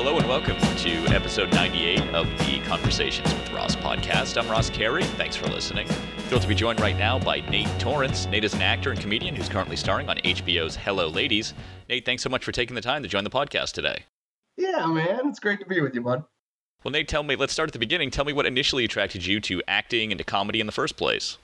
[0.00, 4.40] Hello and welcome to episode 98 of the Conversations with Ross podcast.
[4.40, 5.02] I'm Ross Carey.
[5.02, 5.88] Thanks for listening.
[6.28, 8.26] Thrilled to be joined right now by Nate Torrence.
[8.26, 11.52] Nate is an actor and comedian who's currently starring on HBO's Hello Ladies.
[11.88, 14.04] Nate, thanks so much for taking the time to join the podcast today.
[14.56, 15.22] Yeah, man.
[15.24, 16.22] It's great to be with you, bud.
[16.84, 18.12] Well, Nate, tell me, let's start at the beginning.
[18.12, 21.38] Tell me what initially attracted you to acting and to comedy in the first place.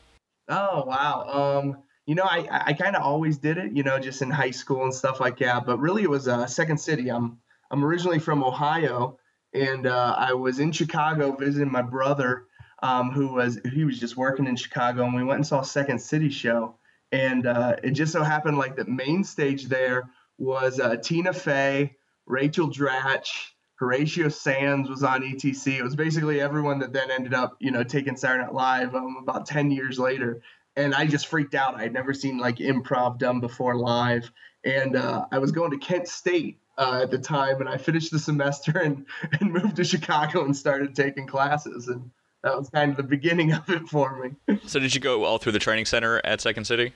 [0.49, 1.59] Oh, wow.
[1.59, 4.53] Um, you know, I, I kind of always did it, you know, just in high
[4.53, 5.67] school and stuff like that.
[5.67, 7.11] But really, it was uh, Second City.
[7.11, 7.41] I'm
[7.75, 9.19] I'm originally from Ohio,
[9.53, 12.45] and uh, I was in Chicago visiting my brother,
[12.85, 15.99] um, who was he was just working in Chicago, and we went and saw Second
[15.99, 16.77] City show,
[17.11, 21.97] and uh, it just so happened like the main stage there was uh, Tina Fey,
[22.27, 23.31] Rachel Dratch,
[23.75, 25.77] Horatio Sanz was on ETC.
[25.77, 29.17] It was basically everyone that then ended up, you know, taking Saturday Night Live um,
[29.21, 30.43] about 10 years later.
[30.77, 31.81] And I just freaked out.
[31.81, 34.31] I'd never seen like improv done before live.
[34.65, 38.11] And uh, I was going to Kent State uh, at the time, and I finished
[38.11, 39.07] the semester and,
[39.41, 41.89] and moved to Chicago and started taking classes.
[41.89, 42.11] And
[42.43, 44.59] that was kind of the beginning of it for me.
[44.67, 46.93] So, did you go all through the training center at Second City?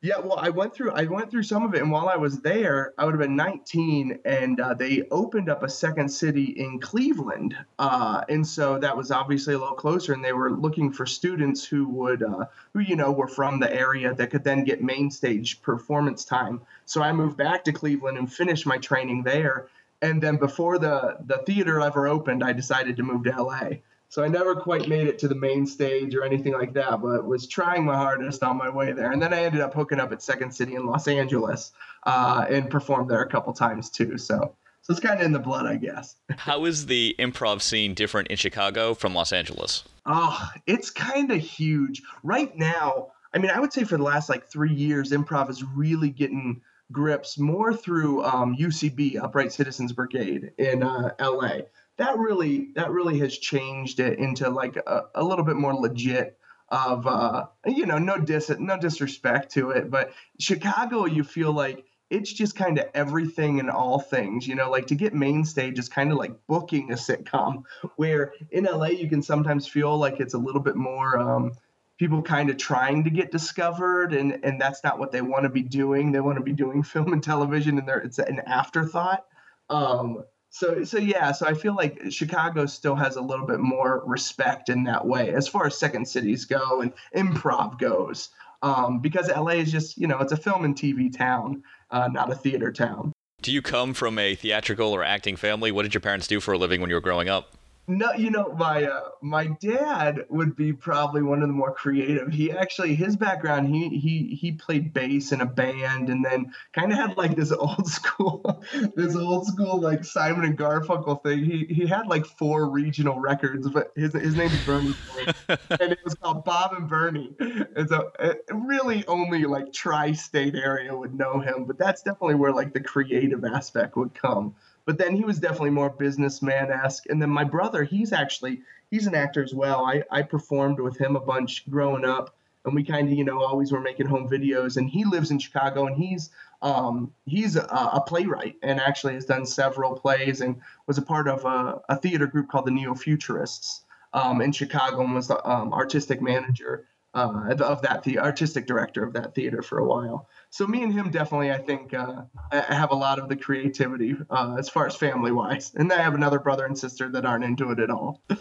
[0.00, 2.40] Yeah, well, I went through I went through some of it, and while I was
[2.40, 6.78] there, I would have been 19, and uh, they opened up a second city in
[6.78, 11.04] Cleveland, uh, and so that was obviously a little closer, and they were looking for
[11.04, 14.84] students who would uh, who you know were from the area that could then get
[14.84, 16.60] main stage performance time.
[16.84, 19.66] So I moved back to Cleveland and finished my training there,
[20.00, 23.70] and then before the the theater ever opened, I decided to move to LA.
[24.10, 27.26] So I never quite made it to the main stage or anything like that, but
[27.26, 29.12] was trying my hardest on my way there.
[29.12, 31.72] And then I ended up hooking up at Second City in Los Angeles
[32.04, 34.16] uh, and performed there a couple times too.
[34.16, 34.54] So
[34.88, 36.16] so it's kind of in the blood, I guess.
[36.38, 39.84] How is the improv scene different in Chicago from Los Angeles?
[40.06, 42.02] Oh, it's kind of huge.
[42.22, 45.62] Right now, I mean, I would say for the last like three years, improv is
[45.62, 51.58] really getting grips more through um, UCB, Upright Citizens Brigade in uh, LA
[51.98, 56.38] that really that really has changed it into like a, a little bit more legit
[56.70, 61.84] of uh, you know no dis no disrespect to it but chicago you feel like
[62.10, 65.78] it's just kind of everything and all things you know like to get main stage
[65.78, 67.62] is kind of like booking a sitcom
[67.96, 71.52] where in la you can sometimes feel like it's a little bit more um,
[71.98, 75.48] people kind of trying to get discovered and and that's not what they want to
[75.48, 76.12] be doing.
[76.12, 79.26] They want to be doing film and television and they it's an afterthought.
[79.68, 84.02] Um, so so yeah so i feel like chicago still has a little bit more
[84.06, 88.30] respect in that way as far as second cities go and improv goes
[88.62, 92.30] um, because la is just you know it's a film and tv town uh, not
[92.30, 93.12] a theater town.
[93.40, 95.70] Do you come from a theatrical or acting family?
[95.70, 97.54] What did your parents do for a living when you were growing up
[97.88, 102.30] no, you know, my uh, my dad would be probably one of the more creative.
[102.30, 106.92] He actually his background he he he played bass in a band and then kind
[106.92, 108.62] of had like this old school
[108.94, 111.42] this old school like Simon and Garfunkel thing.
[111.42, 114.94] He he had like four regional records, but his his name is Bernie
[115.48, 117.34] and it was called Bob and Bernie.
[117.38, 122.52] And so it really only like tri-state area would know him, but that's definitely where
[122.52, 124.54] like the creative aspect would come
[124.88, 127.04] but then he was definitely more businessman esque.
[127.10, 129.84] And then my brother, he's actually he's an actor as well.
[129.84, 132.34] I I performed with him a bunch growing up,
[132.64, 134.78] and we kind of you know always were making home videos.
[134.78, 136.30] And he lives in Chicago, and he's
[136.62, 141.28] um, he's a, a, playwright and actually has done several plays and was a part
[141.28, 143.82] of a, a theater group called the Neo Futurists
[144.14, 149.04] um, in Chicago and was the um, artistic manager uh, of that the artistic director
[149.04, 150.28] of that theater for a while.
[150.50, 152.22] So me and him definitely, I think, uh,
[152.52, 155.72] have a lot of the creativity uh, as far as family wise.
[155.74, 158.22] And I have another brother and sister that aren't into it at all.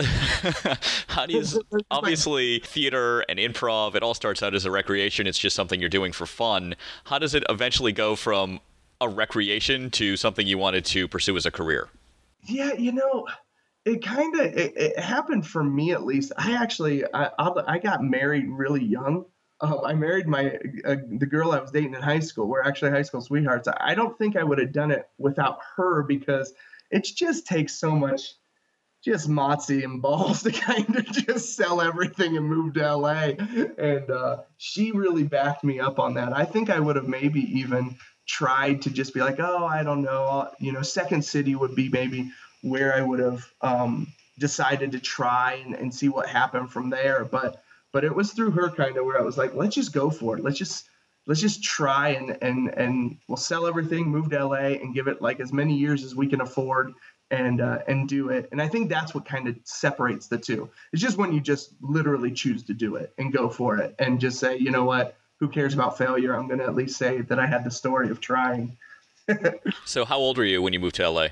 [1.07, 1.43] How do you?
[1.91, 5.27] obviously, theater and improv, it all starts out as a recreation.
[5.27, 6.75] It's just something you're doing for fun.
[7.05, 8.61] How does it eventually go from
[9.01, 11.89] a recreation to something you wanted to pursue as a career?
[12.43, 13.27] Yeah, you know,
[13.85, 16.31] it kind of it, it, happened for me at least.
[16.37, 19.25] I actually I, I got married really young.
[19.59, 22.47] Um, I married my uh, the girl I was dating in high school.
[22.47, 23.67] We're actually high school sweethearts.
[23.79, 26.53] I don't think I would have done it without her because
[26.91, 28.33] it just takes so much
[29.03, 33.31] just motsy and balls to kind of just sell everything and move to LA.
[33.77, 36.33] And uh, she really backed me up on that.
[36.33, 37.95] I think I would have maybe even
[38.27, 41.89] tried to just be like, oh, I don't know, you know, Second City would be
[41.89, 42.31] maybe
[42.61, 47.23] where I would have um, decided to try and, and see what happened from there.
[47.23, 47.61] But
[47.91, 50.37] but it was through her kind of where I was like, let's just go for
[50.37, 50.43] it.
[50.43, 50.89] Let's just
[51.25, 55.21] let's just try and and and we'll sell everything, move to LA, and give it
[55.21, 56.93] like as many years as we can afford
[57.31, 58.49] and uh, and do it.
[58.51, 60.69] And I think that's what kind of separates the two.
[60.93, 64.19] It's just when you just literally choose to do it and go for it and
[64.19, 66.35] just say, you know what, who cares about failure?
[66.35, 68.77] I'm going to at least say that I had the story of trying.
[69.85, 71.27] so how old were you when you moved to LA?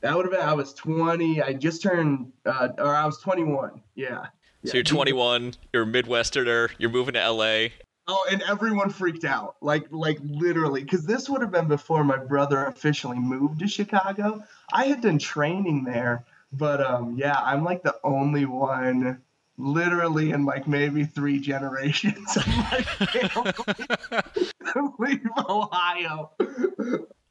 [0.00, 1.42] That would have been I was 20.
[1.42, 3.80] I just turned, uh, or I was 21.
[3.94, 4.26] Yeah.
[4.64, 5.54] So you're 21.
[5.72, 6.70] You're a Midwesterner.
[6.78, 7.68] You're moving to LA.
[8.10, 12.16] Oh, and everyone freaked out, like like literally, because this would have been before my
[12.16, 14.42] brother officially moved to Chicago.
[14.72, 19.20] I had done training there, but um, yeah, I'm like the only one,
[19.58, 23.52] literally in like maybe three generations of my family
[24.98, 26.30] leave Ohio.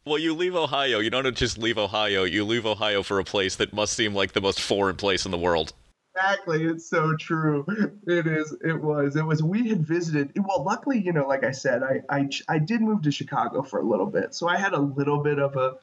[0.06, 1.00] Well, you leave Ohio.
[1.00, 2.23] You don't just leave Ohio.
[2.23, 5.31] You leave Ohio for a place that must seem like the most foreign place in
[5.31, 5.73] the world
[6.18, 7.66] exactly it's so true.
[8.08, 11.52] It is it was it was we had visited well luckily you know like i
[11.52, 14.74] said I, I i did move to chicago for a little bit so i had
[14.74, 15.75] a little bit of a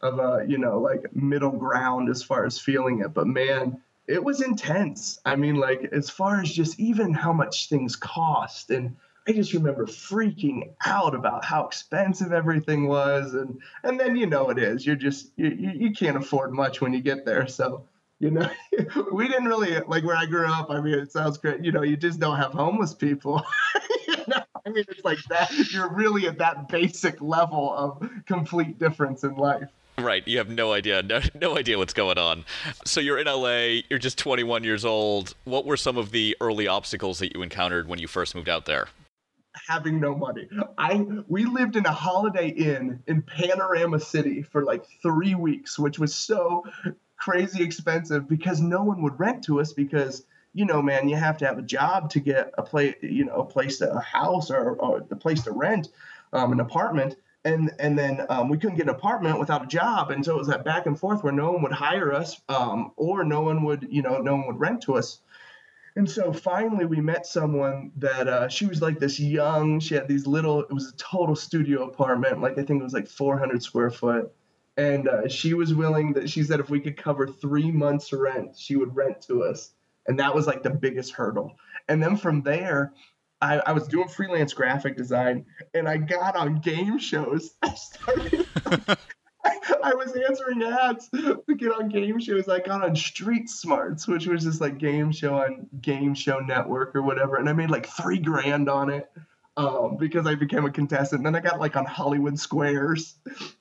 [0.00, 4.22] of a you know like middle ground as far as feeling it but man it
[4.22, 5.18] was intense.
[5.24, 8.96] I mean like as far as just even how much things cost and
[9.26, 14.50] i just remember freaking out about how expensive everything was and and then you know
[14.50, 17.84] it is you're just you, you can't afford much when you get there so
[18.24, 18.48] you know,
[19.12, 20.70] we didn't really like where I grew up.
[20.70, 21.62] I mean, it sounds great.
[21.62, 23.44] You know, you just don't have homeless people.
[24.08, 25.52] you know, I mean, it's like that.
[25.70, 29.68] You're really at that basic level of complete difference in life.
[29.98, 32.44] Right, you have no idea, no, no idea what's going on.
[32.84, 35.34] So you're in LA, you're just 21 years old.
[35.44, 38.66] What were some of the early obstacles that you encountered when you first moved out
[38.66, 38.88] there?
[39.68, 40.48] having no money.
[40.78, 45.96] I we lived in a Holiday Inn in Panorama City for like 3 weeks, which
[45.96, 46.64] was so
[47.24, 51.38] crazy expensive because no one would rent to us because you know man you have
[51.38, 54.50] to have a job to get a place you know a place to, a house
[54.50, 55.88] or, or the place to rent
[56.34, 57.16] um, an apartment.
[57.46, 60.10] And and then um, we couldn't get an apartment without a job.
[60.10, 62.92] And so it was that back and forth where no one would hire us um,
[62.96, 65.20] or no one would you know no one would rent to us.
[65.96, 70.08] And so finally we met someone that uh, she was like this young she had
[70.08, 73.62] these little it was a total studio apartment like i think it was like 400
[73.62, 74.32] square foot
[74.76, 78.56] and uh, she was willing that she said if we could cover three months rent
[78.56, 79.72] she would rent to us.
[80.06, 81.56] And that was like the biggest hurdle.
[81.88, 82.92] And then from there
[83.40, 85.44] I, I was doing freelance graphic design
[85.74, 87.52] and i got on game shows.
[87.62, 88.46] I started
[89.44, 92.48] I, I was answering ads to get on game shows.
[92.48, 96.96] I got on Street Smarts, which was this like game show on Game Show Network
[96.96, 99.10] or whatever, and I made like three grand on it
[99.56, 101.20] um, because I became a contestant.
[101.20, 103.14] And then I got like on Hollywood Squares.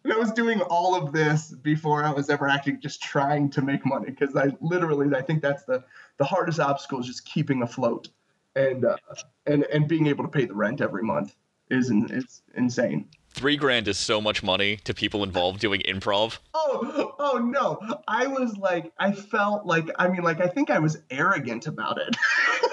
[0.04, 3.62] And I was doing all of this before I was ever actually just trying to
[3.62, 5.84] make money because I literally I think that's the
[6.18, 8.10] the hardest obstacle is just keeping afloat
[8.56, 8.98] and uh,
[9.45, 11.36] and and being able to pay the rent every month
[11.69, 13.10] is it's insane.
[13.31, 16.38] Three grand is so much money to people involved doing improv.
[16.54, 17.80] Oh, oh no!
[18.07, 21.98] I was like, I felt like, I mean, like, I think I was arrogant about
[22.00, 22.16] it.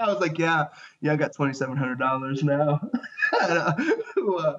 [0.00, 0.66] I was like, yeah,
[1.00, 2.80] yeah, I got twenty seven hundred dollars now.
[3.40, 3.72] uh,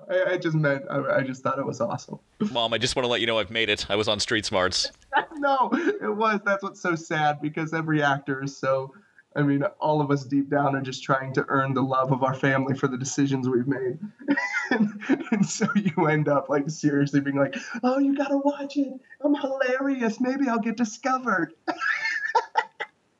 [0.10, 2.20] I, I, just meant, I, I, just thought it was awesome.
[2.52, 3.86] Mom, I just want to let you know I've made it.
[3.90, 4.92] I was on Street Smarts.
[5.38, 6.40] no, it was.
[6.46, 8.94] That's what's so sad because every actor is so.
[9.34, 12.22] I mean, all of us deep down are just trying to earn the love of
[12.22, 13.98] our family for the decisions we've made.
[14.72, 14.92] and,
[15.32, 18.92] and so you end up like seriously being like, oh, you got to watch it.
[19.24, 20.20] I'm hilarious.
[20.20, 21.54] Maybe I'll get discovered.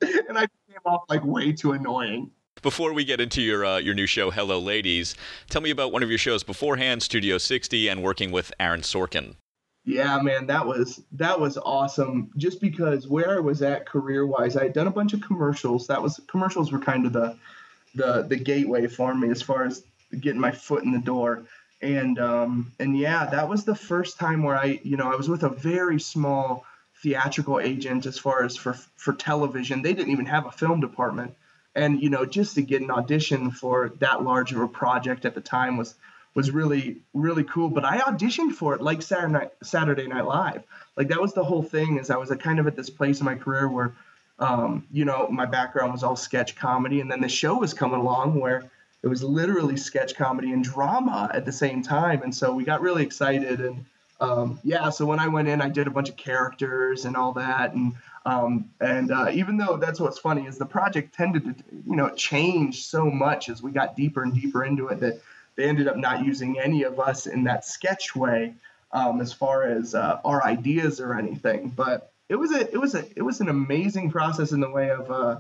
[0.02, 0.48] and I
[0.86, 2.32] off like way too annoying.
[2.62, 5.16] Before we get into your uh, your new show, Hello Ladies,
[5.50, 9.36] tell me about one of your shows beforehand, Studio 60, and working with Aaron Sorkin.
[9.84, 12.30] Yeah, man, that was that was awesome.
[12.38, 15.88] Just because where I was at career wise, I had done a bunch of commercials.
[15.88, 17.36] That was commercials were kind of the
[17.96, 19.84] the the gateway for me as far as
[20.20, 21.44] getting my foot in the door.
[21.82, 25.28] And um, and yeah, that was the first time where I, you know, I was
[25.28, 26.64] with a very small
[27.02, 29.82] theatrical agent as far as for for television.
[29.82, 31.36] They didn't even have a film department,
[31.76, 35.36] and you know just to get an audition for that large of a project at
[35.36, 35.96] the time was
[36.34, 37.70] was really really cool.
[37.70, 40.64] But I auditioned for it like Saturday Night, Saturday Night Live.
[40.96, 41.98] Like that was the whole thing.
[41.98, 43.94] Is I was a kind of at this place in my career where,
[44.40, 48.00] um, you know, my background was all sketch comedy, and then the show was coming
[48.00, 48.70] along where
[49.04, 52.22] it was literally sketch comedy and drama at the same time.
[52.22, 53.86] And so we got really excited and
[54.22, 57.34] um, yeah, so when I went in, I did a bunch of characters and all
[57.34, 61.56] that, and um, and uh, even though that's what's funny is the project tended to
[61.88, 65.20] you know change so much as we got deeper and deeper into it that
[65.56, 68.54] they ended up not using any of us in that sketch way
[68.92, 71.70] um, as far as uh, our ideas or anything.
[71.76, 74.92] But it was a it was a it was an amazing process in the way
[74.92, 75.40] of uh,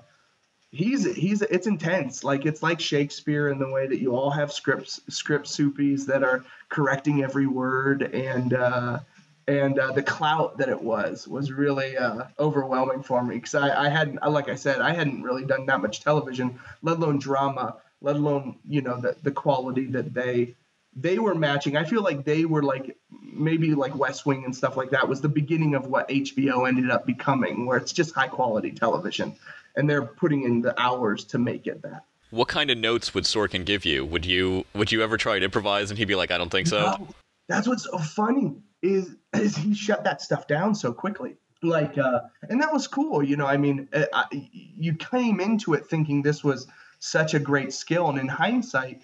[0.71, 4.51] he's he's it's intense like it's like shakespeare in the way that you all have
[4.51, 8.99] scripts script soupies that are correcting every word and uh
[9.47, 13.85] and uh, the clout that it was was really uh, overwhelming for me because I,
[13.85, 17.77] I hadn't like i said i hadn't really done that much television let alone drama
[18.01, 20.55] let alone you know the, the quality that they
[20.95, 21.77] they were matching.
[21.77, 25.21] I feel like they were like maybe like West Wing and stuff like that was
[25.21, 29.35] the beginning of what HBO ended up becoming, where it's just high quality television,
[29.75, 32.03] and they're putting in the hours to make it that.
[32.31, 34.05] What kind of notes would Sorkin give you?
[34.05, 36.67] Would you would you ever try to improvise and he'd be like, I don't think
[36.67, 36.79] so?
[36.81, 37.07] No,
[37.47, 41.35] that's what's so funny is is he shut that stuff down so quickly.
[41.63, 43.21] Like, uh, and that was cool.
[43.21, 46.65] You know, I mean, uh, I, you came into it thinking this was
[46.99, 49.03] such a great skill, and in hindsight,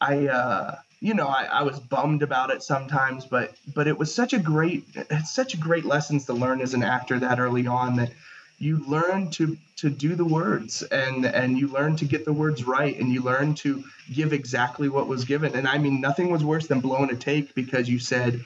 [0.00, 0.28] I.
[0.28, 4.34] Uh, you know, I, I, was bummed about it sometimes, but but it was such
[4.34, 8.12] a great it's such great lessons to learn as an actor that early on that
[8.60, 12.64] you learn to to do the words and and you learn to get the words
[12.64, 15.56] right and you learn to give exactly what was given.
[15.56, 18.44] And I mean nothing was worse than blowing a take because you said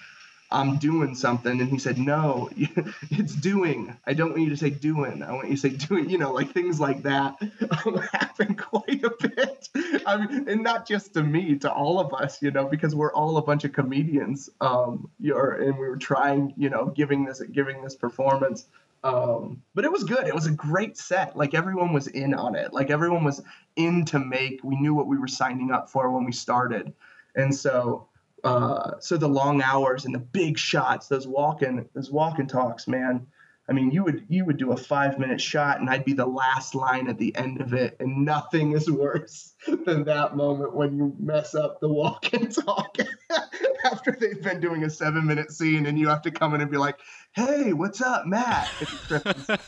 [0.54, 1.60] I'm doing something.
[1.60, 3.96] And he said, No, it's doing.
[4.06, 5.22] I don't want you to say doing.
[5.22, 7.36] I want you to say doing, you know, like things like that
[8.12, 9.68] happen quite a bit.
[10.06, 13.12] I mean, and not just to me, to all of us, you know, because we're
[13.12, 14.48] all a bunch of comedians.
[14.60, 18.66] Um, you're, and we were trying, you know, giving this giving this performance.
[19.04, 20.26] Um, but it was good.
[20.26, 21.36] It was a great set.
[21.36, 22.72] Like everyone was in on it.
[22.72, 23.42] Like everyone was
[23.76, 24.64] in to make.
[24.64, 26.92] We knew what we were signing up for when we started.
[27.36, 28.08] And so
[28.44, 33.26] uh, so the long hours and the big shots, those walking, those walking talks, man.
[33.68, 36.26] I mean, you would you would do a five minute shot, and I'd be the
[36.26, 39.54] last line at the end of it, and nothing is worse
[39.86, 42.98] than that moment when you mess up the walk and talk
[43.84, 46.70] after they've been doing a seven minute scene, and you have to come in and
[46.70, 46.98] be like,
[47.32, 48.68] "Hey, what's up, Matt?"
[49.08, 49.58] the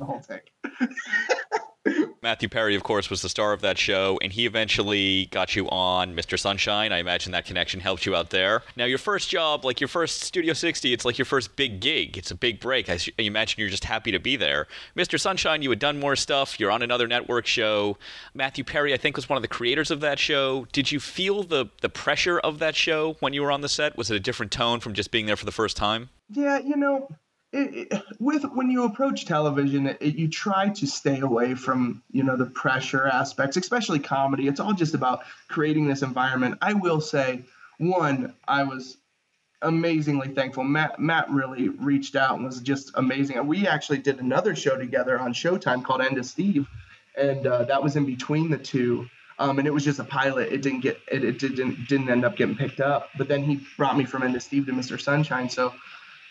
[0.00, 0.52] whole take.
[2.22, 5.68] Matthew Perry, of course, was the star of that show, and he eventually got you
[5.68, 6.38] on Mr.
[6.38, 6.92] Sunshine.
[6.92, 8.62] I imagine that connection helped you out there.
[8.76, 12.16] Now, your first job, like your first Studio 60, it's like your first big gig.
[12.16, 12.88] It's a big break.
[12.88, 14.66] I imagine you're just happy to be there.
[14.96, 15.20] Mr.
[15.20, 16.58] Sunshine, you had done more stuff.
[16.58, 17.96] You're on another network show.
[18.34, 20.66] Matthew Perry, I think, was one of the creators of that show.
[20.72, 23.96] Did you feel the, the pressure of that show when you were on the set?
[23.96, 26.10] Was it a different tone from just being there for the first time?
[26.30, 27.08] Yeah, you know,
[27.56, 32.22] it, it, with when you approach television, it, you try to stay away from you
[32.22, 34.46] know the pressure aspects, especially comedy.
[34.46, 36.58] It's all just about creating this environment.
[36.60, 37.44] I will say,
[37.78, 38.98] one, I was
[39.62, 40.64] amazingly thankful.
[40.64, 43.44] Matt Matt really reached out and was just amazing.
[43.46, 46.66] We actually did another show together on Showtime called End of Steve,
[47.16, 49.08] and uh, that was in between the two.
[49.38, 50.50] Um, and it was just a pilot.
[50.50, 53.10] It didn't get it, it didn't didn't end up getting picked up.
[53.18, 55.00] But then he brought me from End of Steve to Mr.
[55.00, 55.50] Sunshine.
[55.50, 55.74] So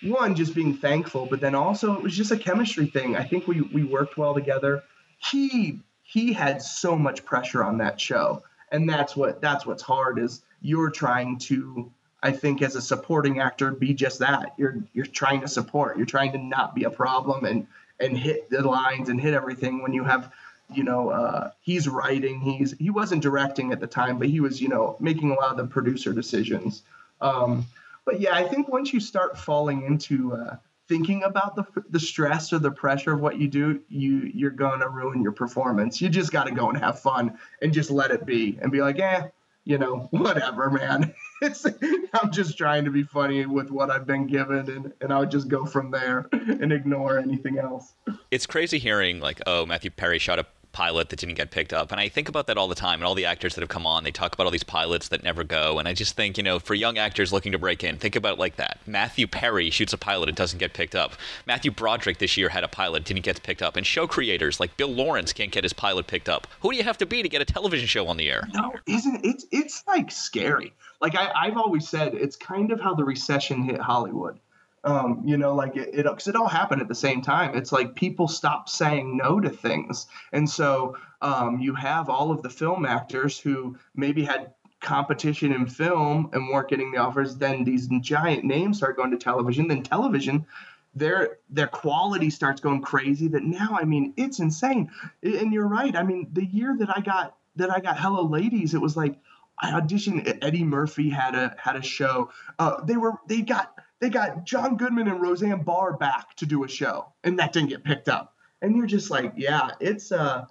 [0.05, 3.15] one just being thankful, but then also it was just a chemistry thing.
[3.15, 4.83] I think we we worked well together.
[5.17, 10.19] He he had so much pressure on that show, and that's what that's what's hard
[10.19, 11.91] is you're trying to
[12.24, 14.53] I think as a supporting actor be just that.
[14.57, 15.97] You're you're trying to support.
[15.97, 17.67] You're trying to not be a problem and
[18.00, 20.31] and hit the lines and hit everything when you have
[20.74, 24.59] you know uh, he's writing he's he wasn't directing at the time but he was
[24.59, 26.81] you know making a lot of the producer decisions
[27.21, 27.65] um,
[28.05, 30.57] but yeah, I think once you start falling into uh,
[30.88, 34.88] thinking about the the stress or the pressure of what you do, you you're gonna
[34.88, 36.01] ruin your performance.
[36.01, 38.81] You just got to go and have fun and just let it be and be
[38.81, 39.27] like, eh,
[39.63, 41.13] you know, whatever, man.
[41.41, 41.65] It's
[42.13, 45.50] I'm just trying to be funny with what I've been given, and and I'll just
[45.50, 47.93] go from there and ignore anything else.
[48.31, 50.45] It's crazy hearing like, oh, Matthew Perry shot a
[50.75, 51.94] pilot that didn't get picked up.
[51.94, 53.00] And I think about that all the time.
[53.00, 55.24] And all the actors that have come on, they talk about all these pilots that
[55.24, 55.79] never go.
[55.79, 58.34] And I just think, you know, for young actors looking to break in, think about
[58.34, 58.79] it like that.
[58.86, 61.13] Matthew Perry shoots a pilot, it doesn't get picked up.
[61.48, 63.77] Matthew Broderick this year had a pilot, didn't get picked up.
[63.77, 66.46] And show creators like Bill Lawrence can't get his pilot picked up.
[66.60, 68.46] Who do you have to be to get a television show on the air?
[68.53, 69.44] No, isn't it?
[69.51, 70.74] It's like scary.
[71.01, 74.39] Like I, I've always said, it's kind of how the recession hit Hollywood
[74.86, 77.56] um, you know, like it, it, cause it all happened at the same time.
[77.56, 80.06] It's like people stopped saying no to things.
[80.32, 85.65] And so um, you have all of the film actors who maybe had competition in
[85.65, 87.36] film and weren't getting the offers.
[87.36, 89.68] Then these giant names start going to television.
[89.68, 90.46] Then television,
[90.94, 93.27] their their quality starts going crazy.
[93.27, 94.92] That now, I mean, it's insane.
[95.24, 95.96] And you're right.
[95.96, 99.18] I mean, the year that I got that I got Hello Ladies, it was like
[99.59, 100.39] I auditioned.
[100.41, 102.31] Eddie Murphy had a had a show.
[102.59, 106.63] Uh, they were they got they got John Goodman and Roseanne Barr back to do
[106.63, 108.33] a show, and that didn't get picked up.
[108.62, 110.45] And you're just like, yeah, it's uh,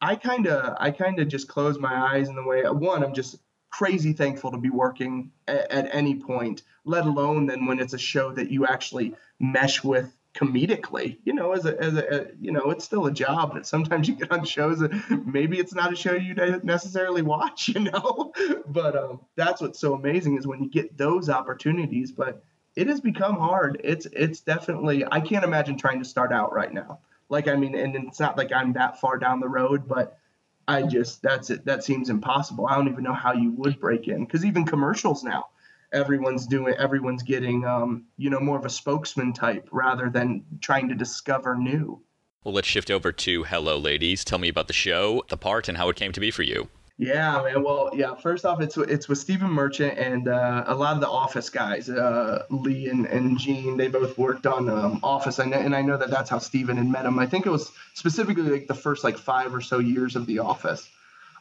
[0.00, 2.62] I kind of I kind of just close my eyes in the way.
[2.62, 3.36] One, I'm just
[3.70, 7.98] crazy thankful to be working at, at any point, let alone then when it's a
[7.98, 12.70] show that you actually mesh with comedically you know as a, as a, you know
[12.70, 14.90] it's still a job that sometimes you get on shows that
[15.26, 18.32] maybe it's not a show you necessarily watch you know
[18.66, 22.42] but um, that's what's so amazing is when you get those opportunities but
[22.76, 23.80] it has become hard.
[23.84, 27.00] It's it's definitely I can't imagine trying to start out right now.
[27.28, 30.18] Like I mean, and it's not like I'm that far down the road, but
[30.66, 31.64] I just that's it.
[31.64, 32.66] That seems impossible.
[32.66, 35.46] I don't even know how you would break in because even commercials now,
[35.92, 40.88] everyone's doing everyone's getting um, you know more of a spokesman type rather than trying
[40.88, 42.02] to discover new.
[42.44, 44.24] Well, let's shift over to Hello Ladies.
[44.24, 46.68] Tell me about the show, the part, and how it came to be for you.
[46.98, 47.62] Yeah, man.
[47.62, 48.14] Well, yeah.
[48.14, 51.88] First off, it's it's with Stephen Merchant and uh, a lot of the Office guys,
[51.88, 53.76] uh, Lee and, and Gene.
[53.76, 56.86] They both worked on um, Office, and, and I know that that's how Stephen had
[56.86, 57.18] met him.
[57.18, 60.40] I think it was specifically like the first like five or so years of The
[60.40, 60.88] Office,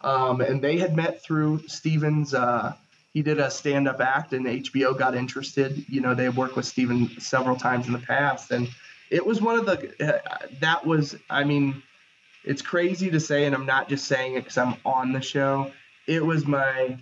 [0.01, 2.33] um, and they had met through Stephen's.
[2.33, 2.73] Uh,
[3.13, 5.85] he did a stand-up act, and HBO got interested.
[5.89, 8.69] You know, they worked with Stephen several times in the past, and
[9.09, 10.15] it was one of the.
[10.15, 11.83] Uh, that was, I mean
[12.43, 15.71] it's crazy to say, and I'm not just saying it because I'm on the show.
[16.07, 16.97] It was my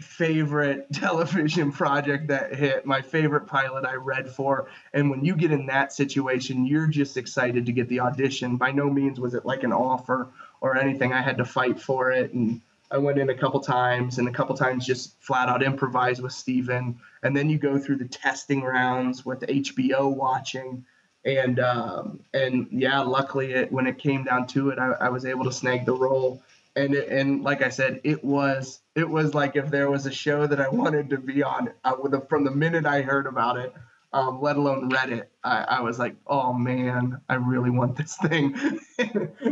[0.00, 4.68] favorite television project that hit, my favorite pilot I read for.
[4.92, 8.56] And when you get in that situation, you're just excited to get the audition.
[8.56, 10.28] By no means was it like an offer
[10.60, 11.12] or anything.
[11.12, 12.32] I had to fight for it.
[12.32, 12.60] And
[12.90, 16.32] I went in a couple times and a couple times just flat out improvised with
[16.32, 16.98] Stephen.
[17.22, 20.84] And then you go through the testing rounds with HBO watching
[21.24, 25.24] and um, and yeah, luckily it, when it came down to it, I, I was
[25.24, 26.42] able to snag the role.
[26.76, 30.12] And it, and like I said, it was it was like if there was a
[30.12, 33.72] show that I wanted to be on, the, from the minute I heard about it,
[34.12, 38.16] um, let alone read it, I, I, was like, oh man, I really want this
[38.16, 38.56] thing.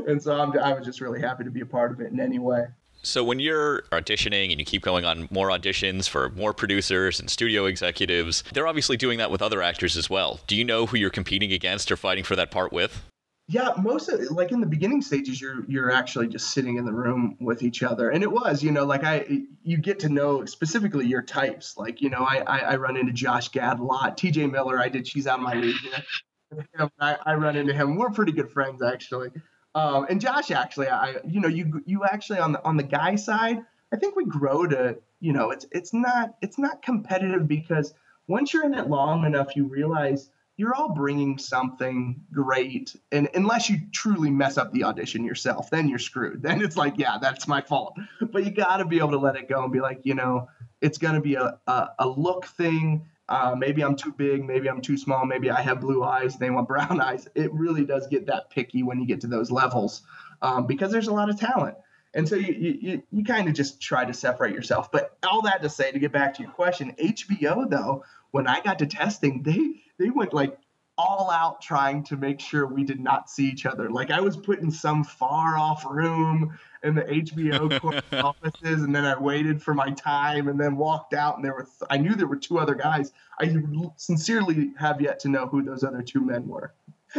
[0.06, 2.20] and so I'm, I was just really happy to be a part of it in
[2.20, 2.66] any way.
[3.02, 7.28] So when you're auditioning and you keep going on more auditions for more producers and
[7.28, 10.40] studio executives, they're obviously doing that with other actors as well.
[10.46, 13.02] Do you know who you're competing against or fighting for that part with?
[13.48, 16.92] Yeah, most of like in the beginning stages, you're you're actually just sitting in the
[16.92, 20.44] room with each other, and it was, you know, like I you get to know
[20.44, 21.76] specifically your types.
[21.76, 24.16] Like, you know, I I, I run into Josh Gad a lot.
[24.16, 24.46] T.J.
[24.46, 25.08] Miller, I did.
[25.08, 25.74] She's out of my league.
[27.00, 27.96] I, I run into him.
[27.96, 29.30] We're pretty good friends actually.
[29.74, 33.16] Um, and Josh, actually, I you know you you actually on the on the guy
[33.16, 33.58] side,
[33.92, 37.94] I think we grow to you know it's it's not it's not competitive because
[38.28, 43.70] once you're in it long enough, you realize you're all bringing something great, and unless
[43.70, 46.42] you truly mess up the audition yourself, then you're screwed.
[46.42, 47.96] Then it's like, yeah, that's my fault.
[48.20, 50.48] But you got to be able to let it go and be like, you know,
[50.82, 54.68] it's going to be a, a, a look thing uh, maybe I'm too big, maybe
[54.68, 57.28] I'm too small, maybe I have blue eyes, they want brown eyes.
[57.34, 60.02] It really does get that picky when you get to those levels
[60.40, 61.76] um, because there's a lot of talent.
[62.14, 64.92] And so you, you, you kind of just try to separate yourself.
[64.92, 68.60] But all that to say, to get back to your question, HBO though, when I
[68.60, 70.58] got to testing, they they went like
[70.98, 73.90] all out trying to make sure we did not see each other.
[73.90, 79.04] Like I was put in some far off room in the HBO offices, and then
[79.04, 82.14] I waited for my time, and then walked out, and there were th- I knew
[82.14, 83.12] there were two other guys.
[83.40, 83.54] I
[83.96, 86.74] sincerely have yet to know who those other two men were.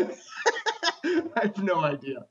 [1.05, 2.25] I have no idea,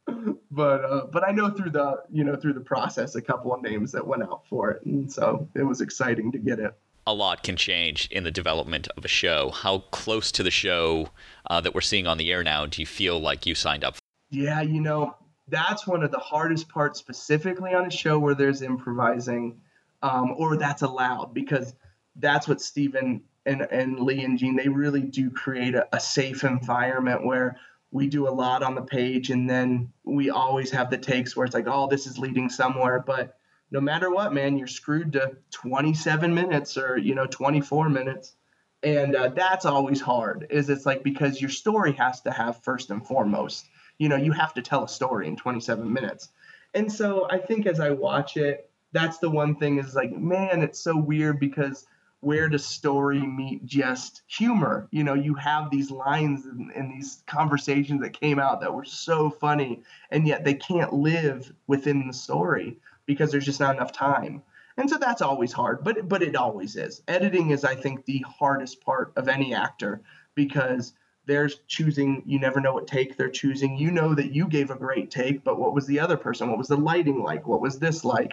[0.50, 3.62] but uh, but I know through the you know through the process a couple of
[3.62, 6.74] names that went out for it, and so it was exciting to get it
[7.06, 9.50] a lot can change in the development of a show.
[9.50, 11.10] How close to the show
[11.50, 13.96] uh, that we're seeing on the air now do you feel like you signed up?
[14.30, 15.16] Yeah, you know,
[15.48, 19.60] that's one of the hardest parts specifically on a show where there's improvising
[20.02, 21.74] um, or that's allowed because
[22.16, 26.44] that's what Stephen and, and Lee and Gene, they really do create a, a safe
[26.44, 27.56] environment where
[27.90, 31.44] we do a lot on the page and then we always have the takes where
[31.44, 33.02] it's like, oh, this is leading somewhere.
[33.04, 33.36] But
[33.72, 38.34] no matter what, man, you're screwed to 27 minutes or, you know, 24 minutes.
[38.82, 42.90] And uh, that's always hard is it's like because your story has to have first
[42.90, 46.28] and foremost, you know, you have to tell a story in 27 minutes.
[46.74, 50.62] And so I think as I watch it, that's the one thing is like, man,
[50.62, 51.86] it's so weird because
[52.20, 54.86] where does story meet just humor?
[54.90, 59.28] You know, you have these lines and, these conversations that came out that were so
[59.28, 64.42] funny, and yet they can't live within the story because there's just not enough time.
[64.76, 67.02] And so that's always hard, but but it always is.
[67.06, 70.00] Editing is I think the hardest part of any actor
[70.34, 70.94] because
[71.26, 73.76] they're choosing you never know what take they're choosing.
[73.76, 76.48] You know that you gave a great take, but what was the other person?
[76.48, 77.46] What was the lighting like?
[77.46, 78.32] What was this like?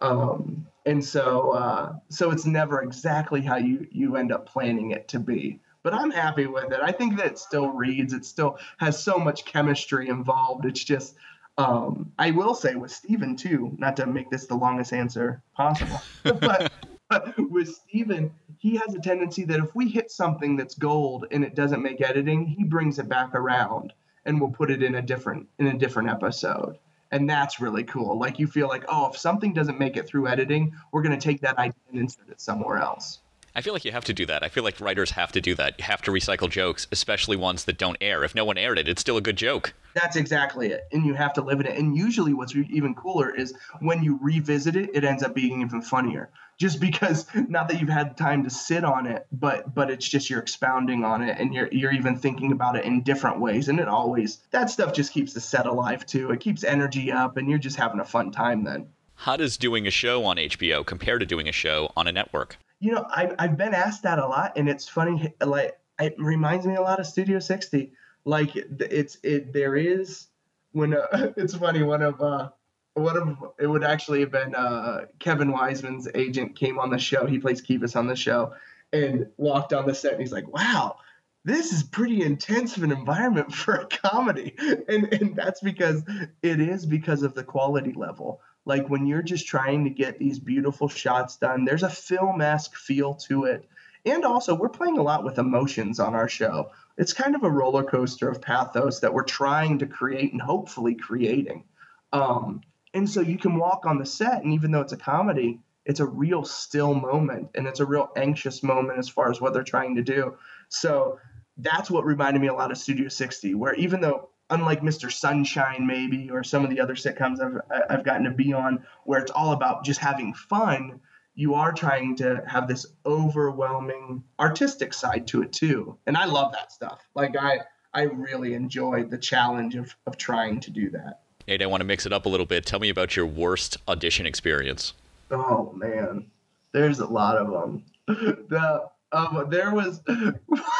[0.00, 5.08] Um, and so uh, so it's never exactly how you you end up planning it
[5.08, 6.80] to be but I'm happy with it.
[6.82, 8.12] I think that it still reads.
[8.12, 10.66] It still has so much chemistry involved.
[10.66, 11.14] It's just
[11.58, 16.00] um, I will say with Stephen too, not to make this the longest answer possible,
[16.22, 16.72] but,
[17.10, 21.44] but with Stephen, he has a tendency that if we hit something that's gold and
[21.44, 23.92] it doesn't make editing, he brings it back around
[24.24, 26.78] and we'll put it in a different in a different episode.
[27.10, 28.18] And that's really cool.
[28.18, 31.24] Like you feel like, oh, if something doesn't make it through editing, we're going to
[31.24, 33.20] take that idea and insert it somewhere else.
[33.58, 34.44] I feel like you have to do that.
[34.44, 35.80] I feel like writers have to do that.
[35.80, 38.22] You have to recycle jokes, especially ones that don't air.
[38.22, 39.74] If no one aired it, it's still a good joke.
[39.94, 40.86] That's exactly it.
[40.92, 41.76] And you have to live in it.
[41.76, 45.82] And usually, what's even cooler is when you revisit it, it ends up being even
[45.82, 46.30] funnier.
[46.56, 50.30] Just because, not that you've had time to sit on it, but but it's just
[50.30, 53.68] you're expounding on it, and you're you're even thinking about it in different ways.
[53.68, 56.30] And it always that stuff just keeps the set alive too.
[56.30, 58.86] It keeps energy up, and you're just having a fun time then.
[59.16, 62.56] How does doing a show on HBO compare to doing a show on a network?
[62.80, 65.34] You know, I, I've been asked that a lot, and it's funny.
[65.40, 67.92] Like, it reminds me a lot of Studio 60.
[68.24, 69.52] Like, it's it.
[69.52, 70.28] There is
[70.72, 71.82] when uh, it's funny.
[71.82, 72.50] One of uh,
[72.94, 77.26] one of it would actually have been uh, Kevin Weisman's agent came on the show.
[77.26, 78.54] He plays Kives on the show,
[78.92, 80.96] and walked on the set, and he's like, "Wow."
[81.44, 84.54] This is pretty intense of an environment for a comedy.
[84.88, 86.02] And and that's because
[86.42, 90.38] it is because of the quality level like when you're just trying to get these
[90.38, 93.68] beautiful shots done, there's a film-esque feel to it.
[94.04, 96.70] And also, we're playing a lot with emotions on our show.
[96.98, 100.94] It's kind of a roller coaster of pathos that we're trying to create and hopefully
[100.94, 101.64] creating.
[102.12, 102.60] Um,
[102.92, 106.00] and so you can walk on the set, and even though it's a comedy, it's
[106.00, 109.62] a real still moment and it's a real anxious moment as far as what they're
[109.62, 110.36] trying to do.
[110.68, 111.18] So
[111.56, 115.12] that's what reminded me a lot of Studio 60, where even though unlike Mr.
[115.12, 119.20] Sunshine maybe or some of the other sitcoms I've I've gotten to be on where
[119.20, 121.00] it's all about just having fun,
[121.34, 125.96] you are trying to have this overwhelming artistic side to it too.
[126.06, 127.00] And I love that stuff.
[127.14, 127.60] Like I
[127.94, 131.20] I really enjoyed the challenge of of trying to do that.
[131.46, 132.66] Nate, I want to mix it up a little bit.
[132.66, 134.92] Tell me about your worst audition experience.
[135.30, 136.26] Oh man,
[136.72, 137.84] there's a lot of them.
[138.48, 140.02] The um, there was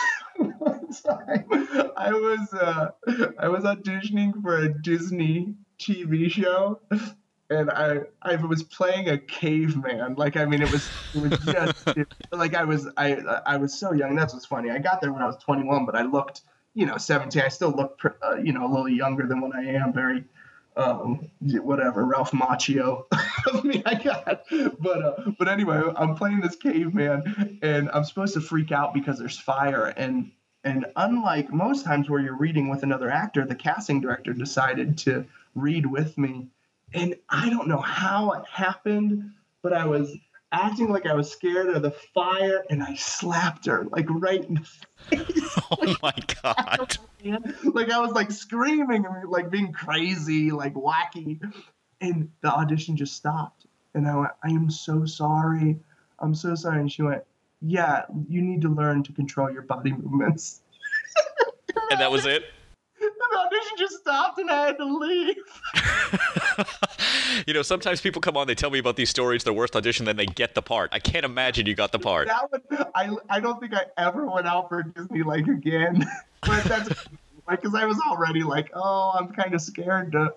[1.00, 1.44] time
[1.96, 2.90] I was uh,
[3.38, 6.80] I was auditioning for a Disney TV show,
[7.50, 10.14] and I I was playing a caveman.
[10.14, 13.14] Like I mean, it was it was just it, like I was I
[13.46, 14.14] I was so young.
[14.14, 14.70] That's what's funny.
[14.70, 16.42] I got there when I was 21, but I looked
[16.74, 17.42] you know 17.
[17.42, 19.92] I still look uh, you know a little younger than what I am.
[19.92, 20.24] Very
[20.78, 23.04] um, whatever Ralph Macchio
[23.52, 24.44] of me I got.
[24.78, 29.18] But uh, but anyway, I'm playing this caveman, and I'm supposed to freak out because
[29.18, 30.30] there's fire, and
[30.64, 35.24] and unlike most times where you're reading with another actor, the casting director decided to
[35.54, 36.48] read with me,
[36.92, 40.16] and I don't know how it happened, but I was
[40.50, 44.54] acting like I was scared of the fire, and I slapped her like right in
[44.54, 45.58] the face.
[45.70, 46.98] Oh my god!
[47.64, 51.40] like I was like screaming and like being crazy, like wacky,
[52.00, 53.66] and the audition just stopped.
[53.94, 55.78] And I went, "I am so sorry.
[56.18, 57.24] I'm so sorry." And she went,
[57.60, 60.62] "Yeah, you need to learn to control your body movements."
[61.90, 62.44] and that was it.
[63.00, 65.36] the audition just stopped and I had to leave.
[67.46, 70.04] you know, sometimes people come on, they tell me about these stories, their worst audition,
[70.04, 70.90] then they get the part.
[70.92, 72.28] I can't imagine you got the part.
[72.28, 76.04] That one, I, I don't think I ever went out for Disney like again.
[76.42, 76.88] but that's
[77.48, 80.34] like, because I was already like, oh, I'm kind of scared to,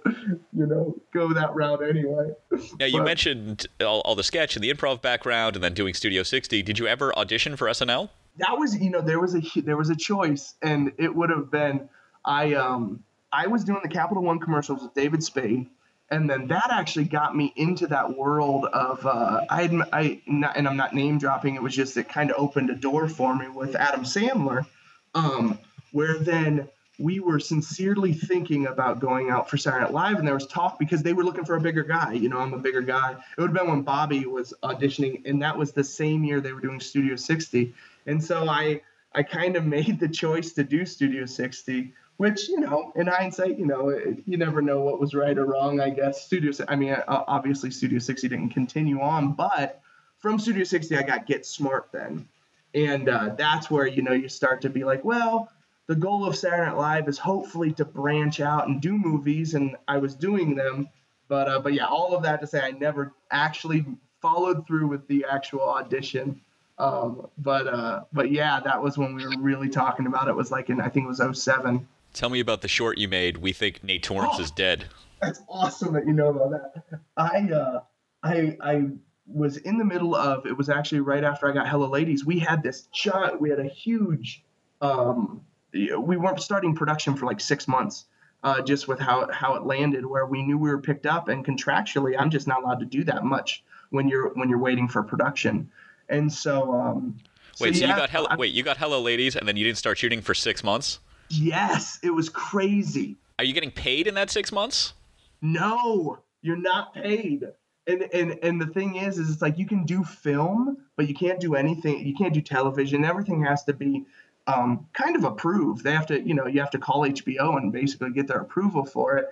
[0.53, 2.31] you know, go that route anyway.
[2.79, 5.93] Yeah, you but, mentioned all, all the sketch and the improv background, and then doing
[5.93, 6.63] Studio 60.
[6.63, 8.09] Did you ever audition for SNL?
[8.37, 11.51] That was, you know, there was a there was a choice, and it would have
[11.51, 11.89] been
[12.23, 15.67] I um I was doing the Capital One commercials with David Spade,
[16.09, 20.55] and then that actually got me into that world of uh, I had I not,
[20.55, 21.55] and I'm not name dropping.
[21.55, 24.65] It was just it kind of opened a door for me with Adam Sandler,
[25.13, 25.59] um,
[25.91, 30.33] where then we were sincerely thinking about going out for Saturday Night Live, and there
[30.33, 32.13] was talk because they were looking for a bigger guy.
[32.13, 33.11] You know, I'm a bigger guy.
[33.11, 36.53] It would have been when Bobby was auditioning, and that was the same year they
[36.53, 37.73] were doing Studio 60.
[38.05, 38.81] And so I
[39.13, 43.57] I kind of made the choice to do Studio 60 which you know in hindsight
[43.57, 43.89] you know
[44.27, 47.97] you never know what was right or wrong i guess studio i mean obviously studio
[47.97, 49.81] 60 didn't continue on but
[50.19, 52.27] from studio 60 i got get smart then
[52.75, 55.51] and uh, that's where you know you start to be like well
[55.87, 59.75] the goal of saturday night live is hopefully to branch out and do movies and
[59.87, 60.87] i was doing them
[61.27, 63.85] but uh, but yeah all of that to say i never actually
[64.21, 66.39] followed through with the actual audition
[66.81, 70.31] um, but uh, but yeah, that was when we were really talking about it.
[70.31, 71.87] it was like in I think it was 07.
[72.13, 73.37] Tell me about the short you made.
[73.37, 74.85] We think Nate Torrence oh, is dead.
[75.21, 76.99] That's awesome that you know about that.
[77.15, 77.81] I uh,
[78.23, 78.87] I I
[79.27, 80.47] was in the middle of.
[80.47, 82.25] It was actually right after I got Hello Ladies.
[82.25, 83.39] We had this giant.
[83.39, 84.43] We had a huge.
[84.81, 85.41] Um,
[85.73, 88.05] we weren't starting production for like six months.
[88.43, 91.45] Uh, just with how how it landed, where we knew we were picked up, and
[91.45, 95.03] contractually, I'm just not allowed to do that much when you're when you're waiting for
[95.03, 95.69] production.
[96.09, 97.17] And so, um,
[97.59, 99.63] wait, so, so yeah, you got hello, wait, you got Hello Ladies, and then you
[99.63, 100.99] didn't start shooting for six months?
[101.29, 103.17] Yes, it was crazy.
[103.37, 104.93] Are you getting paid in that six months?
[105.41, 107.45] No, you're not paid.
[107.87, 111.15] and and and the thing is is it's like you can do film but you
[111.15, 114.05] can't do anything you can't do television everything has to be
[114.47, 117.71] um, kind of approved they have to you know you have to call hbo and
[117.71, 119.29] basically get their approval for it.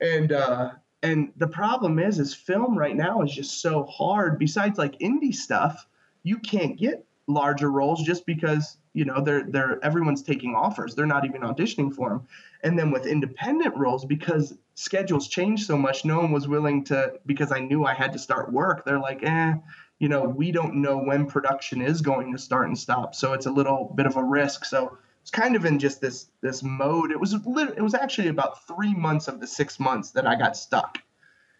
[0.00, 0.70] And uh
[1.02, 4.38] and the problem is is film right now is just so hard.
[4.38, 5.86] Besides like indie stuff
[6.22, 10.94] you can't get larger roles just because you know they're they're everyone's taking offers.
[10.94, 12.26] They're not even auditioning for them
[12.64, 17.12] and then with independent roles because schedules change so much no one was willing to
[17.26, 19.52] because i knew i had to start work they're like eh
[19.98, 23.46] you know we don't know when production is going to start and stop so it's
[23.46, 24.64] a little bit of a risk.
[24.64, 27.10] So it's kind of in just this this mode.
[27.10, 30.56] It was it was actually about three months of the six months that i got
[30.56, 30.98] stuck.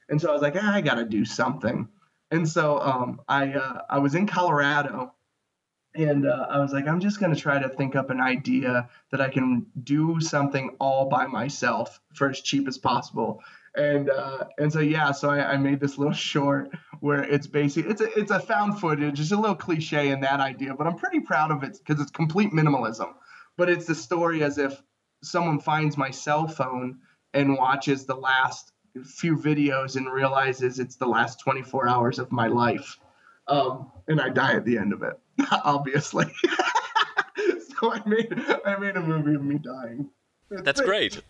[0.09, 1.89] And so i was like eh, i gotta do something.
[2.31, 5.15] And so um, I uh, I was in Colorado
[5.95, 9.21] and uh, I was like, I'm just to try to think up an idea that
[9.21, 13.43] I can do something all by myself for as cheap as possible.
[13.77, 17.91] And uh, and so yeah, so I, I, made this little short where it's basically
[17.91, 19.19] it's a it's a found footage.
[19.19, 22.11] It's a little cliche in that idea, but I'm pretty proud of it because it's
[22.11, 23.13] complete minimalism.
[23.57, 24.81] But it's the story as if
[25.23, 26.99] someone finds my cell phone
[27.33, 28.73] and watches the last
[29.05, 32.99] few videos and realizes it's the last 24 hours of my life
[33.49, 35.19] um, and I die at the end of it,
[35.51, 36.27] obviously.
[37.81, 38.33] so I made
[38.65, 40.11] I made a movie of me dying.
[40.51, 41.21] That's great.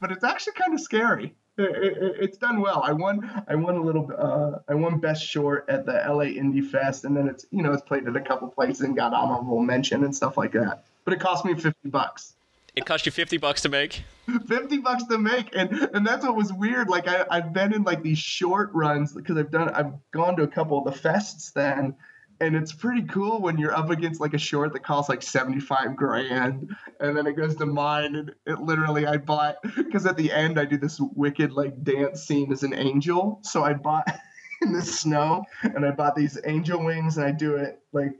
[0.00, 1.34] But it's actually kind of scary.
[1.58, 2.82] It, it, it's done well.
[2.82, 3.44] I won.
[3.46, 4.10] I won a little.
[4.16, 7.72] Uh, I won best short at the LA Indie Fest, and then it's you know
[7.72, 10.84] it's played at a couple places and got honorable mention and stuff like that.
[11.04, 12.34] But it cost me fifty bucks.
[12.74, 14.02] It cost you 50 bucks to make?
[14.48, 15.54] 50 bucks to make.
[15.54, 16.88] And and that's what was weird.
[16.88, 20.42] Like I, I've been in like these short runs because I've done I've gone to
[20.42, 21.96] a couple of the fests then.
[22.42, 25.94] And it's pretty cool when you're up against like a short that costs like 75
[25.94, 26.74] grand.
[26.98, 30.58] And then it goes to mine and it literally I bought because at the end
[30.58, 33.38] I do this wicked like dance scene as an angel.
[33.44, 34.12] So I bought
[34.60, 38.14] in the snow and I bought these angel wings and I do it like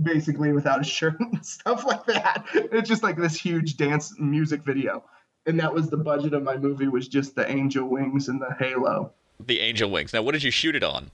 [0.00, 2.46] basically without a shirt and stuff like that.
[2.54, 5.04] It's just like this huge dance music video.
[5.44, 8.54] And that was the budget of my movie was just the angel wings and the
[8.58, 9.12] halo.
[9.44, 10.14] The angel wings.
[10.14, 11.10] Now what did you shoot it on?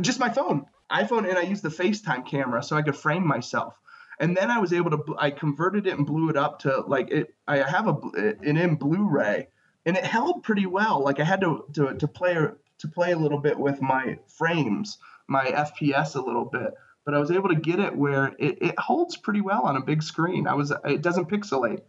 [0.00, 0.66] Just my phone.
[0.90, 3.74] iPhone and I used the FaceTime camera so I could frame myself.
[4.20, 7.10] And then I was able to I converted it and blew it up to like
[7.10, 7.96] it I have a
[8.42, 9.48] an in Blu-ray
[9.86, 11.02] and it held pretty well.
[11.04, 14.98] Like I had to to to play to play a little bit with my frames,
[15.28, 16.74] my FPS a little bit
[17.08, 19.80] but I was able to get it where it, it holds pretty well on a
[19.80, 20.46] big screen.
[20.46, 21.80] I was it doesn't pixelate,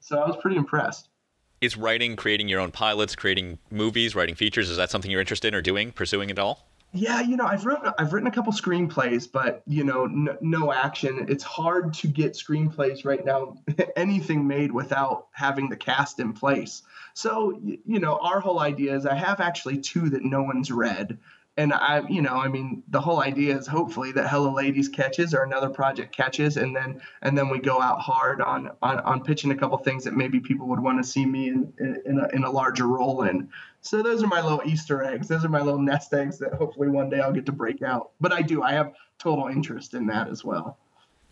[0.00, 1.08] so I was pretty impressed.
[1.62, 5.48] Is writing, creating your own pilots, creating movies, writing features, is that something you're interested
[5.48, 6.68] in or doing, pursuing at all?
[6.96, 10.72] Yeah, you know, I've written I've written a couple screenplays, but you know, no, no
[10.72, 11.26] action.
[11.28, 13.56] It's hard to get screenplays right now,
[13.96, 16.82] anything made without having the cast in place.
[17.14, 21.18] So, you know, our whole idea is I have actually two that no one's read
[21.58, 25.32] and I, you know, I mean, the whole idea is hopefully that Hello Ladies catches
[25.32, 29.22] or another project catches, and then and then we go out hard on on, on
[29.22, 32.28] pitching a couple things that maybe people would want to see me in in a,
[32.36, 33.48] in a larger role in.
[33.80, 35.28] So those are my little Easter eggs.
[35.28, 38.10] Those are my little nest eggs that hopefully one day I'll get to break out.
[38.20, 38.62] But I do.
[38.62, 40.78] I have total interest in that as well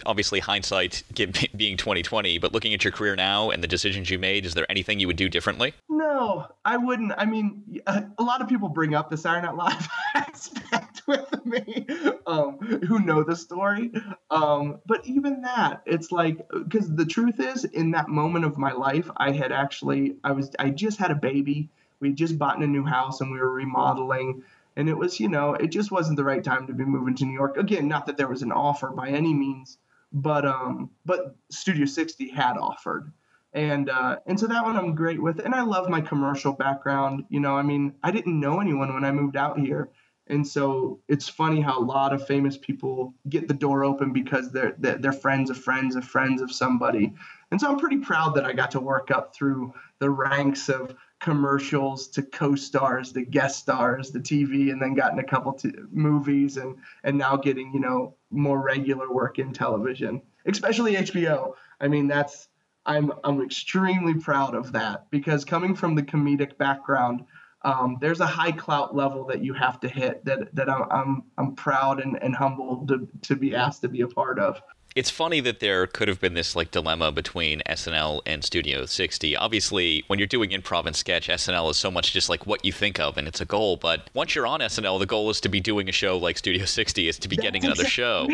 [0.07, 1.03] obviously hindsight
[1.57, 4.71] being 2020 but looking at your career now and the decisions you made is there
[4.71, 5.73] anything you would do differently?
[5.89, 7.13] No i wouldn't.
[7.17, 11.87] I mean a, lot of people bring up the saturday night live aspect with me
[12.27, 13.93] um, who know the story.
[14.31, 18.73] Um, but even that it's like because the truth is in that moment of my
[18.73, 21.69] life i had actually i was i just had a baby.
[22.01, 24.43] We had just bought in a new house and we were remodeling.
[24.77, 27.25] And it was you know it just wasn't the right time to be moving to
[27.25, 27.57] new york.
[27.57, 29.79] Again not that there was an offer by any means
[30.15, 33.13] but um, but Studio 60 had offered,
[33.53, 37.25] and uh, and so that one I'm great with, and I love my commercial background.
[37.29, 39.91] You know, I mean, I didn't know anyone when I moved out here,
[40.29, 44.53] and so it's funny how a lot of famous people get the door open because
[44.53, 47.13] they're they're, friends of friends of friends of somebody,
[47.51, 50.95] and so I'm pretty proud that I got to work up through the ranks of
[51.21, 56.59] commercials to co-stars to guest stars to tv and then gotten a couple t- movies
[56.59, 62.07] and and now getting you know more regular work in television especially hbo i mean
[62.07, 62.49] that's
[62.87, 67.25] i'm i'm extremely proud of that because coming from the comedic background
[67.65, 71.23] um, there's a high clout level that you have to hit that that I'm I'm,
[71.39, 74.61] I'm proud and, and humbled to, to be asked to be a part of
[74.95, 79.37] it's funny that there could have been this like dilemma between SNL and Studio 60.
[79.37, 82.71] Obviously, when you're doing improv and sketch, SNL is so much just like what you
[82.71, 83.77] think of and it's a goal.
[83.77, 86.65] But once you're on SNL, the goal is to be doing a show like Studio
[86.65, 88.29] 60 is to be That's getting another show.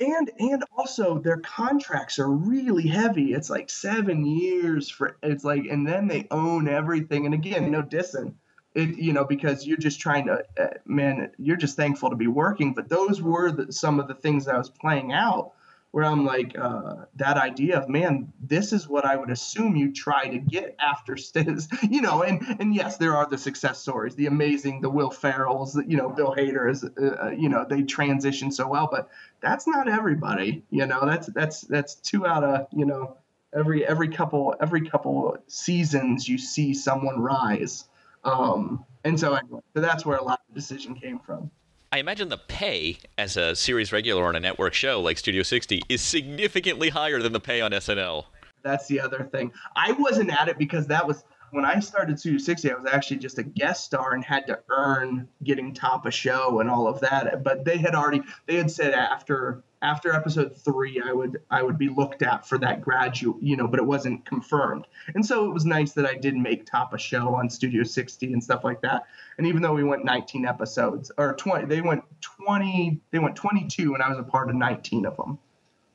[0.00, 3.32] And and also their contracts are really heavy.
[3.32, 7.26] It's like seven years for it's like and then they own everything.
[7.26, 8.34] And again, no dissing
[8.74, 12.26] it you know because you're just trying to uh, man you're just thankful to be
[12.26, 15.52] working but those were the, some of the things that i was playing out
[15.94, 19.92] where i'm like uh, that idea of man this is what i would assume you
[19.92, 21.16] try to get after
[21.88, 25.76] you know and and yes there are the success stories the amazing the will ferrells
[25.88, 29.08] you know bill hader is uh, uh, you know they transition so well but
[29.40, 33.16] that's not everybody you know that's that's that's two out of you know
[33.54, 37.84] every every couple every couple seasons you see someone rise
[38.24, 41.50] um, and so anyway, so that's where a lot of the decision came from.
[41.94, 45.80] I imagine the pay as a series regular on a network show like Studio 60
[45.88, 48.24] is significantly higher than the pay on SNL.
[48.64, 49.52] That's the other thing.
[49.76, 53.18] I wasn't at it because that was when I started Studio 60, I was actually
[53.18, 56.98] just a guest star and had to earn getting top a show and all of
[56.98, 57.44] that.
[57.44, 61.78] But they had already they had said after after episode three, I would I would
[61.78, 64.86] be looked at for that graduate, you know, but it wasn't confirmed.
[65.14, 68.32] And so it was nice that I did make top a show on Studio 60
[68.32, 69.04] and stuff like that.
[69.36, 73.94] And even though we went 19 episodes or 20, they went 20, they went 22,
[73.94, 75.38] and I was a part of 19 of them.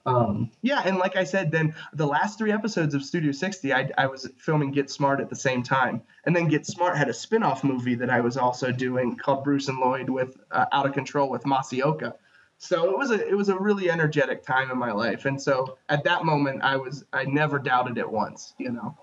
[0.06, 3.92] Um, yeah, and like I said, then the last three episodes of Studio 60, I,
[3.98, 7.14] I was filming Get Smart at the same time, and then Get Smart had a
[7.14, 10.94] spin-off movie that I was also doing called Bruce and Lloyd with uh, Out of
[10.94, 12.16] Control with Masi Oka.
[12.60, 15.78] So it was a it was a really energetic time in my life, and so
[15.88, 18.98] at that moment, I was I never doubted it once, you know.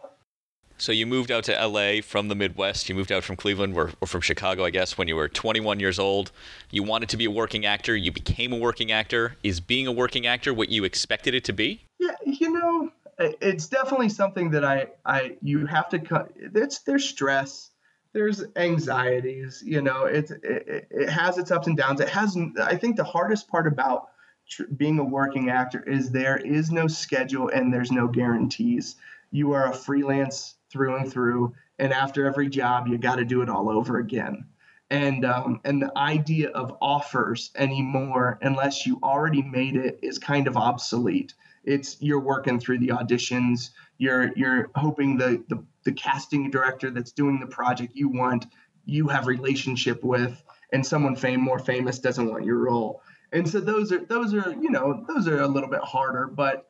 [0.78, 2.90] So you moved out to LA from the Midwest.
[2.90, 5.80] You moved out from Cleveland or, or, from Chicago, I guess, when you were 21
[5.80, 6.32] years old.
[6.70, 7.96] You wanted to be a working actor.
[7.96, 9.36] You became a working actor.
[9.42, 11.82] Is being a working actor what you expected it to be?
[11.98, 16.30] Yeah, you know, it's definitely something that I, I, you have to cut.
[16.36, 17.70] It's there's stress,
[18.16, 19.62] there's anxieties.
[19.64, 22.00] You know, it's it, it has its ups and downs.
[22.00, 22.34] It has.
[22.60, 24.08] I think the hardest part about
[24.48, 28.96] tr- being a working actor is there is no schedule and there's no guarantees.
[29.30, 31.54] You are a freelance through and through.
[31.78, 34.46] And after every job, you got to do it all over again.
[34.88, 40.46] And um, and the idea of offers anymore, unless you already made it, is kind
[40.48, 41.34] of obsolete.
[41.64, 43.70] It's you're working through the auditions.
[43.98, 48.44] You're you're hoping the the, the casting director that's doing the project you want,
[48.84, 53.00] you have relationship with, and someone fame more famous doesn't want your role.
[53.32, 56.68] And so those are those are you know those are a little bit harder, but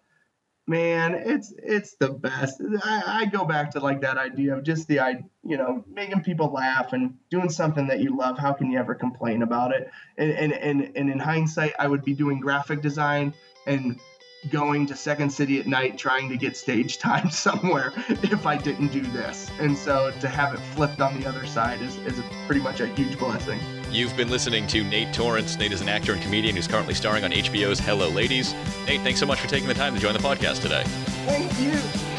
[0.68, 2.60] man it's it's the best.
[2.82, 6.22] I, I, go back to like that idea of just the i you know making
[6.22, 8.38] people laugh and doing something that you love.
[8.38, 9.90] How can you ever complain about it?
[10.18, 13.32] And and and, and in hindsight i would be doing graphic design
[13.66, 13.98] and
[14.50, 18.88] going to second city at night trying to get stage time somewhere if i didn't
[18.88, 22.60] do this and so to have it flipped on the other side is, is pretty
[22.60, 23.58] much a huge blessing
[23.90, 25.56] You've been listening to Nate Torrence.
[25.56, 28.52] Nate is an actor and comedian who's currently starring on HBO's Hello Ladies.
[28.86, 30.82] Nate, thanks so much for taking the time to join the podcast today.
[31.24, 32.15] Thank you.